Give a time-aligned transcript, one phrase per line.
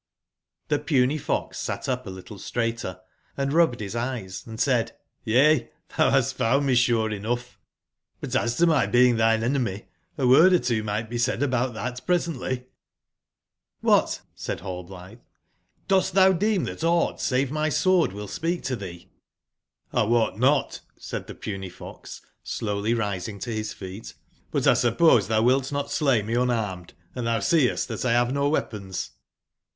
[0.71, 2.99] ^p^^RB Puny fox sat up a little straighter,
[3.37, 4.93] and ■fe^ rubbed his eyes and said:
[5.27, 7.59] ''Y^^^ ^^^"^^^^ ^^g^l found me sure enough.
[8.19, 9.87] But as to my being 142 tbinc enemy,
[10.17, 12.65] a word or two may be said about tbat prescn tly" j^*'
[13.83, 15.19] Cdbat!" said Hallblitbe,
[15.55, 19.05] '* dost tbou deem tbat augbt save my swordwill speak to tbee?''
[19.93, 24.15] jj^*'I wot not/' said tbe puny fox, slowly rising to bis feet,
[24.51, 28.01] ''but 1 suppose tbou wilt not slay me un armed, and tbou seest tbat X
[28.03, 29.13] bave no weapons "j!